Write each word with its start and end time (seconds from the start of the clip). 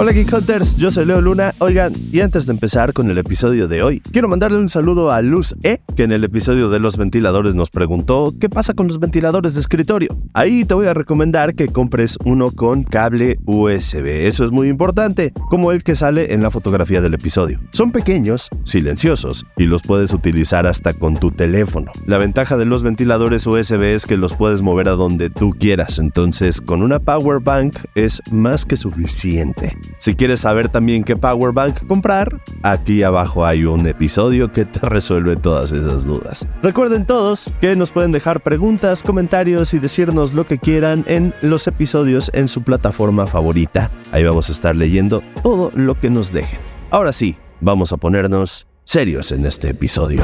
Hola 0.00 0.12
Geek 0.12 0.32
Hunters, 0.32 0.76
yo 0.76 0.90
soy 0.90 1.04
Leo 1.04 1.20
Luna. 1.20 1.52
Oigan, 1.58 1.92
y 2.10 2.20
antes 2.20 2.46
de 2.46 2.54
empezar 2.54 2.94
con 2.94 3.10
el 3.10 3.18
episodio 3.18 3.68
de 3.68 3.82
hoy, 3.82 4.00
quiero 4.00 4.28
mandarle 4.28 4.56
un 4.56 4.70
saludo 4.70 5.12
a 5.12 5.20
Luz 5.20 5.56
E, 5.62 5.82
que 6.00 6.04
en 6.04 6.12
el 6.12 6.24
episodio 6.24 6.70
de 6.70 6.80
los 6.80 6.96
ventiladores 6.96 7.54
nos 7.54 7.68
preguntó 7.68 8.32
qué 8.40 8.48
pasa 8.48 8.72
con 8.72 8.86
los 8.86 9.00
ventiladores 9.00 9.52
de 9.52 9.60
escritorio. 9.60 10.16
Ahí 10.32 10.64
te 10.64 10.72
voy 10.72 10.86
a 10.86 10.94
recomendar 10.94 11.54
que 11.54 11.68
compres 11.68 12.16
uno 12.24 12.52
con 12.52 12.84
cable 12.84 13.38
USB. 13.44 14.06
Eso 14.26 14.46
es 14.46 14.50
muy 14.50 14.70
importante, 14.70 15.34
como 15.50 15.72
el 15.72 15.82
que 15.82 15.94
sale 15.94 16.32
en 16.32 16.42
la 16.42 16.50
fotografía 16.50 17.02
del 17.02 17.12
episodio. 17.12 17.60
Son 17.72 17.92
pequeños, 17.92 18.48
silenciosos 18.64 19.44
y 19.58 19.64
los 19.64 19.82
puedes 19.82 20.14
utilizar 20.14 20.66
hasta 20.66 20.94
con 20.94 21.18
tu 21.18 21.32
teléfono. 21.32 21.92
La 22.06 22.16
ventaja 22.16 22.56
de 22.56 22.64
los 22.64 22.82
ventiladores 22.82 23.46
USB 23.46 23.82
es 23.82 24.06
que 24.06 24.16
los 24.16 24.34
puedes 24.34 24.62
mover 24.62 24.88
a 24.88 24.92
donde 24.92 25.28
tú 25.28 25.50
quieras, 25.50 25.98
entonces 25.98 26.62
con 26.62 26.80
una 26.80 26.98
power 26.98 27.42
bank 27.42 27.76
es 27.94 28.22
más 28.30 28.64
que 28.64 28.78
suficiente. 28.78 29.76
Si 29.98 30.14
quieres 30.14 30.40
saber 30.40 30.70
también 30.70 31.04
qué 31.04 31.16
power 31.16 31.52
bank 31.52 31.86
comprar, 31.86 32.40
aquí 32.62 33.02
abajo 33.02 33.44
hay 33.44 33.66
un 33.66 33.86
episodio 33.86 34.50
que 34.50 34.64
te 34.64 34.80
resuelve 34.80 35.36
todas 35.36 35.74
esas 35.74 35.89
dudas. 36.04 36.48
Recuerden 36.62 37.06
todos 37.06 37.50
que 37.60 37.76
nos 37.76 37.92
pueden 37.92 38.12
dejar 38.12 38.42
preguntas, 38.42 39.02
comentarios 39.02 39.74
y 39.74 39.78
decirnos 39.78 40.34
lo 40.34 40.46
que 40.46 40.58
quieran 40.58 41.04
en 41.06 41.34
los 41.42 41.66
episodios 41.66 42.30
en 42.34 42.48
su 42.48 42.62
plataforma 42.62 43.26
favorita. 43.26 43.90
Ahí 44.12 44.24
vamos 44.24 44.48
a 44.48 44.52
estar 44.52 44.76
leyendo 44.76 45.22
todo 45.42 45.70
lo 45.74 45.98
que 45.98 46.10
nos 46.10 46.32
dejen. 46.32 46.60
Ahora 46.90 47.12
sí, 47.12 47.36
vamos 47.60 47.92
a 47.92 47.96
ponernos 47.96 48.66
serios 48.84 49.32
en 49.32 49.46
este 49.46 49.70
episodio. 49.70 50.22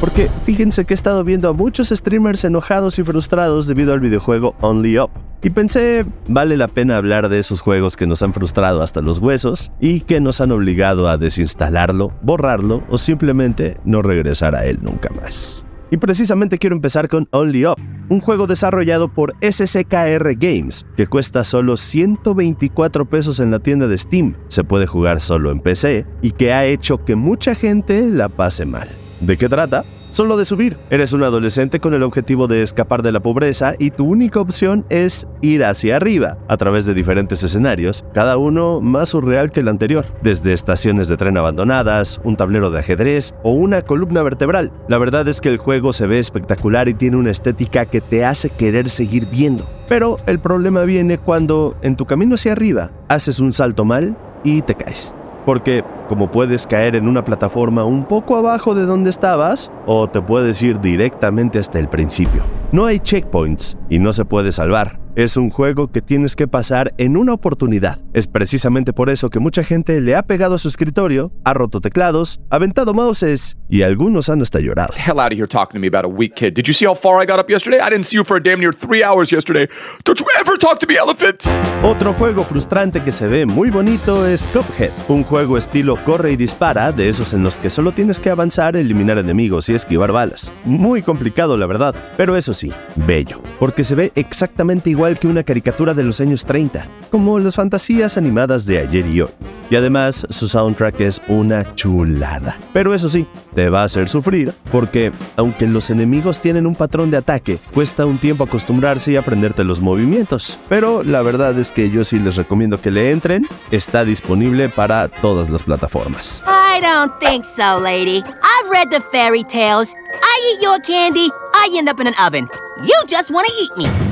Porque 0.00 0.30
fíjense 0.44 0.84
que 0.84 0.92
he 0.92 0.96
estado 0.96 1.24
viendo 1.24 1.48
a 1.48 1.52
muchos 1.52 1.88
streamers 1.88 2.44
enojados 2.44 2.98
y 2.98 3.04
frustrados 3.04 3.66
debido 3.66 3.94
al 3.94 4.00
videojuego 4.00 4.54
Only 4.60 4.98
Up. 4.98 5.10
Y 5.44 5.50
pensé, 5.50 6.06
vale 6.26 6.56
la 6.56 6.68
pena 6.68 6.96
hablar 6.96 7.28
de 7.28 7.38
esos 7.38 7.60
juegos 7.60 7.98
que 7.98 8.06
nos 8.06 8.22
han 8.22 8.32
frustrado 8.32 8.80
hasta 8.82 9.02
los 9.02 9.18
huesos 9.18 9.72
y 9.78 10.00
que 10.00 10.18
nos 10.18 10.40
han 10.40 10.50
obligado 10.52 11.06
a 11.06 11.18
desinstalarlo, 11.18 12.14
borrarlo 12.22 12.82
o 12.88 12.96
simplemente 12.96 13.76
no 13.84 14.00
regresar 14.00 14.54
a 14.54 14.64
él 14.64 14.78
nunca 14.80 15.10
más. 15.10 15.66
Y 15.90 15.98
precisamente 15.98 16.56
quiero 16.56 16.74
empezar 16.74 17.08
con 17.08 17.28
Only 17.30 17.66
Up, 17.66 17.76
un 18.08 18.20
juego 18.20 18.46
desarrollado 18.46 19.12
por 19.12 19.34
SCKR 19.42 20.34
Games, 20.34 20.86
que 20.96 21.06
cuesta 21.06 21.44
solo 21.44 21.76
124 21.76 23.04
pesos 23.04 23.38
en 23.38 23.50
la 23.50 23.58
tienda 23.58 23.86
de 23.86 23.98
Steam, 23.98 24.36
se 24.48 24.64
puede 24.64 24.86
jugar 24.86 25.20
solo 25.20 25.50
en 25.50 25.60
PC 25.60 26.06
y 26.22 26.30
que 26.30 26.54
ha 26.54 26.64
hecho 26.64 27.04
que 27.04 27.16
mucha 27.16 27.54
gente 27.54 28.08
la 28.10 28.30
pase 28.30 28.64
mal. 28.64 28.88
¿De 29.20 29.36
qué 29.36 29.50
trata? 29.50 29.84
Solo 30.14 30.36
de 30.36 30.44
subir. 30.44 30.78
Eres 30.90 31.12
un 31.12 31.24
adolescente 31.24 31.80
con 31.80 31.92
el 31.92 32.04
objetivo 32.04 32.46
de 32.46 32.62
escapar 32.62 33.02
de 33.02 33.10
la 33.10 33.18
pobreza 33.18 33.74
y 33.80 33.90
tu 33.90 34.04
única 34.04 34.38
opción 34.38 34.86
es 34.88 35.26
ir 35.42 35.64
hacia 35.64 35.96
arriba, 35.96 36.38
a 36.46 36.56
través 36.56 36.86
de 36.86 36.94
diferentes 36.94 37.42
escenarios, 37.42 38.04
cada 38.14 38.36
uno 38.36 38.80
más 38.80 39.08
surreal 39.08 39.50
que 39.50 39.58
el 39.58 39.66
anterior, 39.66 40.04
desde 40.22 40.52
estaciones 40.52 41.08
de 41.08 41.16
tren 41.16 41.36
abandonadas, 41.36 42.20
un 42.22 42.36
tablero 42.36 42.70
de 42.70 42.78
ajedrez 42.78 43.34
o 43.42 43.54
una 43.54 43.82
columna 43.82 44.22
vertebral. 44.22 44.70
La 44.88 44.98
verdad 44.98 45.26
es 45.26 45.40
que 45.40 45.48
el 45.48 45.58
juego 45.58 45.92
se 45.92 46.06
ve 46.06 46.20
espectacular 46.20 46.88
y 46.88 46.94
tiene 46.94 47.16
una 47.16 47.32
estética 47.32 47.84
que 47.84 48.00
te 48.00 48.24
hace 48.24 48.50
querer 48.50 48.88
seguir 48.90 49.26
viendo. 49.26 49.68
Pero 49.88 50.18
el 50.28 50.38
problema 50.38 50.84
viene 50.84 51.18
cuando, 51.18 51.76
en 51.82 51.96
tu 51.96 52.06
camino 52.06 52.36
hacia 52.36 52.52
arriba, 52.52 52.92
haces 53.08 53.40
un 53.40 53.52
salto 53.52 53.84
mal 53.84 54.16
y 54.44 54.62
te 54.62 54.76
caes. 54.76 55.16
Porque 55.44 55.82
como 56.08 56.30
puedes 56.30 56.66
caer 56.66 56.96
en 56.96 57.08
una 57.08 57.24
plataforma 57.24 57.84
un 57.84 58.04
poco 58.04 58.36
abajo 58.36 58.74
de 58.74 58.84
donde 58.84 59.10
estabas, 59.10 59.70
o 59.86 60.08
te 60.08 60.20
puedes 60.22 60.62
ir 60.62 60.80
directamente 60.80 61.58
hasta 61.58 61.78
el 61.78 61.88
principio. 61.88 62.42
No 62.72 62.86
hay 62.86 62.98
checkpoints 62.98 63.76
y 63.88 63.98
no 63.98 64.12
se 64.12 64.24
puede 64.24 64.52
salvar. 64.52 65.03
Es 65.16 65.36
un 65.36 65.48
juego 65.48 65.92
que 65.92 66.02
tienes 66.02 66.34
que 66.34 66.48
pasar 66.48 66.92
en 66.98 67.16
una 67.16 67.34
oportunidad. 67.34 68.00
Es 68.14 68.26
precisamente 68.26 68.92
por 68.92 69.10
eso 69.10 69.30
que 69.30 69.38
mucha 69.38 69.62
gente 69.62 70.00
le 70.00 70.16
ha 70.16 70.24
pegado 70.24 70.56
a 70.56 70.58
su 70.58 70.66
escritorio, 70.66 71.30
ha 71.44 71.54
roto 71.54 71.80
teclados, 71.80 72.40
aventado 72.50 72.94
mouses 72.94 73.56
y 73.68 73.82
algunos 73.82 74.28
han 74.28 74.42
hasta 74.42 74.58
llorado. 74.58 74.92
hell 74.96 75.20
out 75.20 75.30
of 75.30 75.38
here 75.38 75.46
talking 75.46 75.74
to 75.74 75.78
me 75.78 75.86
about 75.86 76.04
a 76.04 76.08
weak 76.08 76.34
kid. 76.34 76.54
Did 76.54 76.66
you 76.66 76.72
see 76.72 76.84
how 76.84 76.96
far 76.96 77.22
I 77.22 77.26
got 77.26 77.38
up 77.38 77.48
yesterday? 77.48 77.78
I 77.78 77.90
didn't 77.90 78.06
see 78.06 78.16
you 78.16 78.24
for 78.24 78.36
a 78.38 78.42
damn 78.42 78.58
near 78.58 78.72
three 78.72 79.04
hours 79.04 79.30
yesterday. 79.30 79.68
Don't 80.04 80.18
you 80.18 80.26
ever 80.40 80.58
talk 80.58 80.80
to 80.80 80.86
me, 80.88 80.96
elephant! 80.96 81.44
Otro 81.84 82.12
juego 82.14 82.42
frustrante 82.42 83.00
que 83.00 83.12
se 83.12 83.28
ve 83.28 83.46
muy 83.46 83.70
bonito 83.70 84.26
es 84.26 84.48
Cuphead, 84.48 84.90
un 85.06 85.22
juego 85.22 85.56
estilo 85.56 85.96
corre 86.02 86.32
y 86.32 86.36
dispara, 86.36 86.90
de 86.90 87.08
esos 87.08 87.32
en 87.32 87.44
los 87.44 87.58
que 87.58 87.70
solo 87.70 87.92
tienes 87.92 88.18
que 88.18 88.30
avanzar, 88.30 88.74
eliminar 88.76 89.18
enemigos 89.18 89.68
y 89.68 89.74
esquivar 89.74 90.10
balas. 90.10 90.52
Muy 90.64 91.02
complicado 91.02 91.56
la 91.56 91.66
verdad, 91.66 91.94
pero 92.16 92.36
eso 92.36 92.52
sí, 92.52 92.72
bello, 92.96 93.40
porque 93.60 93.84
se 93.84 93.94
ve 93.94 94.10
exactamente 94.16 94.90
igual 94.90 95.03
que 95.12 95.26
una 95.26 95.42
caricatura 95.42 95.92
de 95.92 96.02
los 96.02 96.20
años 96.22 96.46
30, 96.46 96.88
como 97.10 97.38
las 97.38 97.56
fantasías 97.56 98.16
animadas 98.16 98.64
de 98.64 98.78
ayer 98.78 99.06
y 99.06 99.20
hoy. 99.20 99.30
Y 99.68 99.76
además, 99.76 100.26
su 100.30 100.48
soundtrack 100.48 101.00
es 101.00 101.20
una 101.28 101.74
chulada. 101.74 102.56
Pero 102.72 102.94
eso 102.94 103.08
sí, 103.10 103.26
te 103.54 103.68
va 103.68 103.82
a 103.82 103.84
hacer 103.84 104.08
sufrir, 104.08 104.54
porque 104.72 105.12
aunque 105.36 105.66
los 105.66 105.90
enemigos 105.90 106.40
tienen 106.40 106.66
un 106.66 106.74
patrón 106.74 107.10
de 107.10 107.18
ataque, 107.18 107.58
cuesta 107.72 108.06
un 108.06 108.18
tiempo 108.18 108.44
acostumbrarse 108.44 109.12
y 109.12 109.16
aprenderte 109.16 109.62
los 109.62 109.80
movimientos. 109.80 110.58
Pero 110.68 111.02
la 111.02 111.20
verdad 111.22 111.58
es 111.58 111.70
que 111.70 111.90
yo 111.90 112.04
sí 112.04 112.18
les 112.18 112.36
recomiendo 112.36 112.80
que 112.80 112.90
le 112.90 113.10
entren, 113.10 113.46
está 113.70 114.04
disponible 114.04 114.70
para 114.70 115.08
todas 115.08 115.50
las 115.50 115.62
plataformas. 115.62 116.42
I 116.46 116.80
don't 116.80 117.12
think 117.20 117.44
so, 117.44 117.78
lady. 117.78 118.22
I've 118.22 118.70
read 118.70 118.90
the 118.90 119.00
fairy 119.12 119.44
tales. 119.44 119.94
I 120.22 120.56
eat 120.56 120.62
your 120.62 120.80
candy, 120.80 121.28
I 121.52 121.74
end 121.76 121.90
up 121.90 122.00
in 122.00 122.06
an 122.06 122.14
oven. 122.18 122.48
You 122.82 122.94
just 123.06 123.30
want 123.30 123.46
eat 123.60 123.76
me. 123.76 124.03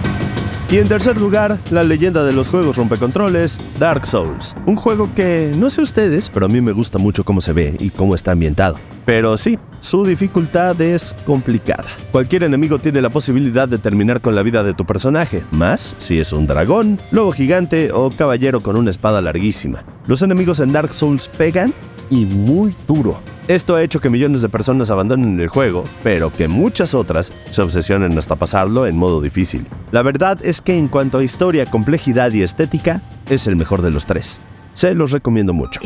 Y 0.73 0.79
en 0.79 0.89
tercer 0.89 1.21
lugar, 1.21 1.59
la 1.71 1.85
leyenda 1.85 2.25
de 2.25 2.33
los 2.33 2.49
juegos 2.49 2.79
rompecontroles, 2.79 3.59
Dark 3.79 4.07
Souls. 4.07 4.55
Un 4.65 4.75
juego 4.75 5.15
que, 5.15 5.53
no 5.55 5.69
sé 5.69 5.83
ustedes, 5.83 6.31
pero 6.31 6.47
a 6.47 6.49
mí 6.49 6.63
me 6.63 6.73
gusta 6.73 6.97
mucho 6.97 7.25
cómo 7.25 7.43
se 7.43 7.53
ve 7.53 7.77
y 7.79 7.91
cómo 7.91 8.15
está 8.15 8.33
ambientado. 8.33 8.79
Pero 9.05 9.37
sí, 9.37 9.59
su 9.81 10.07
dificultad 10.07 10.81
es 10.81 11.15
complicada. 11.27 11.85
Cualquier 12.11 12.45
enemigo 12.45 12.79
tiene 12.79 13.03
la 13.03 13.11
posibilidad 13.11 13.69
de 13.69 13.77
terminar 13.77 14.23
con 14.23 14.35
la 14.35 14.43
vida 14.43 14.63
de 14.63 14.73
tu 14.73 14.87
personaje, 14.87 15.45
más 15.51 15.95
si 15.99 16.19
es 16.19 16.33
un 16.33 16.47
dragón, 16.47 16.99
lobo 17.11 17.33
gigante 17.33 17.91
o 17.93 18.09
caballero 18.09 18.63
con 18.63 18.77
una 18.77 18.89
espada 18.89 19.21
larguísima. 19.21 19.85
Los 20.07 20.23
enemigos 20.23 20.59
en 20.61 20.73
Dark 20.73 20.95
Souls 20.95 21.29
pegan 21.29 21.75
y 22.09 22.25
muy 22.25 22.75
duro. 22.89 23.21
Esto 23.49 23.75
ha 23.75 23.83
hecho 23.83 23.99
que 23.99 24.09
millones 24.09 24.41
de 24.41 24.49
personas 24.49 24.91
abandonen 24.91 25.41
el 25.41 25.49
juego, 25.49 25.85
pero 26.05 26.33
que 26.33 26.47
muchas 26.47 26.95
otras 26.95 27.33
se 27.51 27.63
obsesionen 27.63 28.17
hasta 28.17 28.37
pasarlo 28.37 28.87
en 28.87 28.97
modo 28.97 29.21
difícil. 29.21 29.67
La 29.91 30.03
verdad 30.03 30.39
es 30.43 30.63
que 30.63 30.79
en 30.79 30.87
cuanto 30.87 31.19
a 31.19 31.25
historia, 31.25 31.67
complejidad 31.67 32.31
y 32.33 32.43
estética, 32.43 33.03
es 33.29 33.49
el 33.49 33.57
mejor 33.57 33.83
de 33.83 33.91
los 33.91 34.07
tres. 34.07 34.41
Se 34.75 34.95
los 34.95 35.11
recomiendo 35.11 35.53
mucho. 35.53 35.81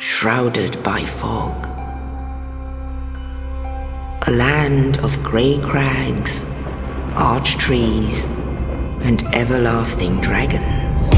Shrouded. 0.00 0.78
A 4.26 4.30
land 4.30 4.98
of 5.02 5.16
grey 5.22 5.58
crags, 5.58 6.46
arch 7.14 7.56
trees, 7.56 8.28
and 9.02 9.22
everlasting 9.32 10.20
dragons. 10.20 11.08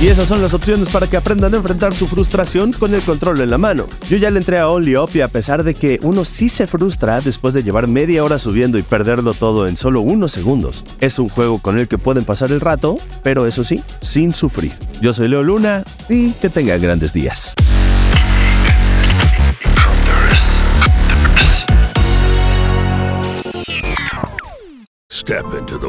Y 0.00 0.08
esas 0.08 0.28
son 0.28 0.42
las 0.42 0.54
opciones 0.54 0.90
para 0.90 1.06
que 1.06 1.16
aprendan 1.16 1.54
a 1.54 1.56
enfrentar 1.56 1.94
su 1.94 2.06
frustración 2.06 2.72
con 2.72 2.92
el 2.92 3.00
control 3.00 3.40
en 3.40 3.50
la 3.50 3.58
mano. 3.58 3.86
Yo 4.08 4.16
ya 4.16 4.30
le 4.30 4.38
entré 4.38 4.58
a 4.58 4.68
Only 4.68 4.96
Up 4.96 5.10
y 5.14 5.20
a 5.20 5.28
pesar 5.28 5.62
de 5.62 5.74
que 5.74 5.98
uno 6.02 6.24
sí 6.24 6.48
se 6.48 6.66
frustra 6.66 7.20
después 7.20 7.54
de 7.54 7.62
llevar 7.62 7.86
media 7.86 8.24
hora 8.24 8.38
subiendo 8.38 8.76
y 8.76 8.82
perderlo 8.82 9.34
todo 9.34 9.66
en 9.68 9.76
solo 9.76 10.00
unos 10.00 10.32
segundos, 10.32 10.84
es 11.00 11.18
un 11.18 11.28
juego 11.28 11.58
con 11.58 11.78
el 11.78 11.88
que 11.88 11.96
pueden 11.96 12.24
pasar 12.24 12.50
el 12.52 12.60
rato, 12.60 12.98
pero 13.22 13.46
eso 13.46 13.64
sí, 13.64 13.82
sin 14.00 14.34
sufrir. 14.34 14.72
Yo 15.00 15.12
soy 15.12 15.28
Leo 15.28 15.42
Luna 15.42 15.84
y 16.08 16.32
que 16.32 16.50
tengan 16.50 16.82
grandes 16.82 17.12
días. 17.12 17.54
Step 25.10 25.54
into 25.54 25.78
the 25.78 25.88